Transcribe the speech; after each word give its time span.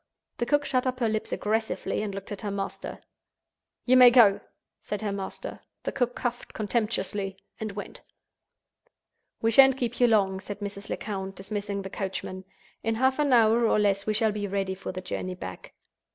The 0.39 0.47
cook 0.47 0.65
shut 0.65 0.87
up 0.87 0.99
her 0.99 1.07
lips 1.07 1.31
aggressively 1.31 2.01
and 2.01 2.15
looked 2.15 2.31
at 2.31 2.41
her 2.41 2.49
master. 2.49 3.03
"You 3.85 3.97
may 3.97 4.09
go!" 4.09 4.39
said 4.81 5.01
her 5.03 5.11
master. 5.11 5.59
The 5.83 5.91
cook 5.91 6.15
coughed 6.15 6.53
contemptuously, 6.53 7.37
and 7.59 7.73
went. 7.73 8.01
"We 9.43 9.51
shan't 9.51 9.77
keep 9.77 9.99
you 9.99 10.07
long," 10.07 10.39
said 10.39 10.59
Mrs. 10.59 10.89
Lecount, 10.89 11.35
dismissing 11.35 11.83
the 11.83 11.91
coachman. 11.91 12.45
"In 12.81 12.95
half 12.95 13.19
an 13.19 13.31
hour, 13.31 13.67
or 13.67 13.77
less, 13.77 14.07
we 14.07 14.15
shall 14.15 14.31
be 14.31 14.47
ready 14.47 14.73
for 14.73 14.91
the 14.91 15.01
journey 15.01 15.35
back." 15.35 15.75